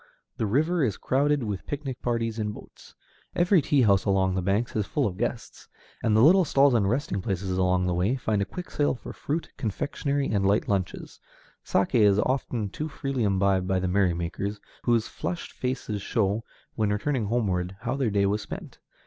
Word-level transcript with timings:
The 0.37 0.47
river 0.47 0.83
is 0.83 0.97
crowded 0.97 1.43
with 1.43 1.67
picnic 1.67 2.01
parties 2.01 2.39
in 2.39 2.53
boats. 2.53 2.95
Every 3.35 3.61
tea 3.61 3.83
house 3.83 4.03
along 4.03 4.33
the 4.33 4.41
banks 4.41 4.75
is 4.75 4.87
full 4.87 5.05
of 5.05 5.15
guests, 5.15 5.67
and 6.01 6.17
the 6.17 6.23
little 6.23 6.43
stalls 6.43 6.73
and 6.73 6.89
resting 6.89 7.21
places 7.21 7.59
on 7.59 7.85
the 7.85 7.93
way 7.93 8.15
find 8.15 8.41
a 8.41 8.45
quick 8.45 8.71
sale 8.71 8.95
for 8.95 9.13
fruit, 9.13 9.51
confectionery, 9.57 10.27
and 10.27 10.43
light 10.43 10.67
lunches. 10.67 11.19
Saké 11.63 11.99
is 11.99 12.17
often 12.17 12.69
too 12.71 12.89
freely 12.89 13.21
imbibed 13.23 13.67
by 13.67 13.77
the 13.77 13.87
merrymakers, 13.87 14.59
whose 14.85 15.07
flushed 15.07 15.51
faces 15.51 16.01
show, 16.01 16.43
when 16.73 16.89
returning 16.89 17.25
homeward, 17.27 17.75
how 17.81 17.95
their 17.95 18.09
day 18.09 18.25
was 18.25 18.41
spent. 18.41 18.79